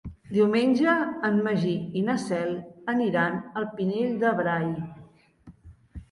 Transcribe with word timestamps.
Diumenge 0.35 0.93
en 1.27 1.35
Magí 1.47 1.73
i 1.99 2.01
na 2.07 2.15
Cel 2.23 2.53
aniran 2.93 3.37
al 3.61 3.67
Pinell 3.75 4.15
de 4.25 4.31
Brai. 4.41 4.65